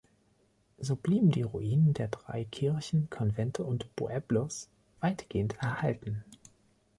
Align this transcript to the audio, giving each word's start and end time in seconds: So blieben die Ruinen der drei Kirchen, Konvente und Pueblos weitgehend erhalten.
So 0.79 0.95
blieben 0.95 1.29
die 1.29 1.43
Ruinen 1.43 1.93
der 1.93 2.07
drei 2.07 2.45
Kirchen, 2.45 3.11
Konvente 3.11 3.63
und 3.63 3.95
Pueblos 3.95 4.67
weitgehend 4.99 5.55
erhalten. 5.61 6.23